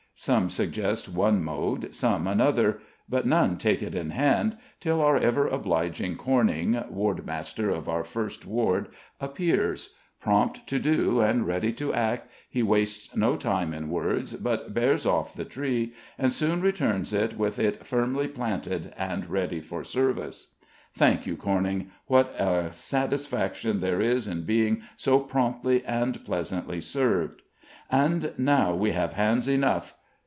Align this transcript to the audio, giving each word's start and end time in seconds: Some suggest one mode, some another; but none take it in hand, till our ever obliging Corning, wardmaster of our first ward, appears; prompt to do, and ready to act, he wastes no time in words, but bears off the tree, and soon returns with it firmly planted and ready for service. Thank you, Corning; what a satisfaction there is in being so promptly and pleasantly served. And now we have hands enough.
Some 0.13 0.51
suggest 0.51 1.09
one 1.09 1.43
mode, 1.43 1.95
some 1.95 2.27
another; 2.27 2.79
but 3.09 3.25
none 3.25 3.57
take 3.57 3.81
it 3.81 3.95
in 3.95 4.11
hand, 4.11 4.55
till 4.79 5.01
our 5.01 5.17
ever 5.17 5.47
obliging 5.47 6.15
Corning, 6.15 6.73
wardmaster 6.91 7.71
of 7.71 7.89
our 7.89 8.03
first 8.03 8.45
ward, 8.45 8.89
appears; 9.19 9.95
prompt 10.19 10.67
to 10.67 10.77
do, 10.77 11.21
and 11.21 11.47
ready 11.47 11.73
to 11.73 11.91
act, 11.95 12.29
he 12.47 12.61
wastes 12.61 13.15
no 13.15 13.35
time 13.35 13.73
in 13.73 13.89
words, 13.89 14.33
but 14.33 14.75
bears 14.75 15.07
off 15.07 15.33
the 15.33 15.43
tree, 15.45 15.91
and 16.19 16.31
soon 16.31 16.61
returns 16.61 17.13
with 17.35 17.57
it 17.57 17.83
firmly 17.87 18.27
planted 18.27 18.93
and 18.97 19.27
ready 19.27 19.59
for 19.59 19.83
service. 19.83 20.53
Thank 20.93 21.25
you, 21.25 21.35
Corning; 21.35 21.89
what 22.05 22.35
a 22.39 22.71
satisfaction 22.71 23.79
there 23.79 24.01
is 24.01 24.27
in 24.27 24.43
being 24.43 24.83
so 24.95 25.17
promptly 25.19 25.83
and 25.83 26.23
pleasantly 26.23 26.79
served. 26.79 27.41
And 27.89 28.33
now 28.37 28.75
we 28.75 28.91
have 28.91 29.13
hands 29.13 29.47
enough. 29.47 29.95